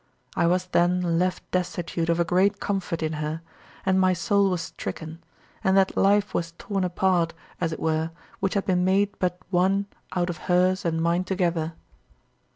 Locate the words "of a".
2.09-2.25